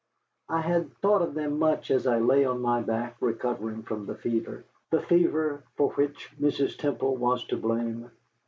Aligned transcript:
I 0.49 0.61
had 0.61 0.97
thought 0.97 1.21
of 1.21 1.35
them 1.35 1.59
much 1.59 1.91
as 1.91 2.07
I 2.07 2.17
lay 2.17 2.43
on 2.43 2.59
my 2.59 2.81
back 2.81 3.17
recovering 3.19 3.83
from 3.83 4.07
the 4.07 4.15
fever, 4.15 4.65
the 4.89 5.03
fever 5.03 5.61
for 5.77 5.91
which 5.91 6.31
Mrs. 6.41 6.75
Temple 6.75 7.15
was 7.17 7.43
to 7.49 7.57
blame. 7.57 8.09